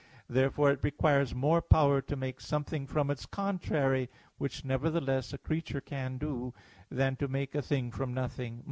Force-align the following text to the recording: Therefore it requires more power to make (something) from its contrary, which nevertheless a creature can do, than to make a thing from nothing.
Therefore 0.27 0.71
it 0.71 0.83
requires 0.83 1.35
more 1.35 1.61
power 1.61 2.01
to 2.01 2.15
make 2.15 2.41
(something) 2.41 2.87
from 2.87 3.11
its 3.11 3.27
contrary, 3.27 4.09
which 4.39 4.65
nevertheless 4.65 5.31
a 5.31 5.37
creature 5.37 5.79
can 5.79 6.17
do, 6.17 6.55
than 6.89 7.15
to 7.17 7.27
make 7.27 7.53
a 7.53 7.61
thing 7.61 7.91
from 7.91 8.11
nothing. 8.11 8.59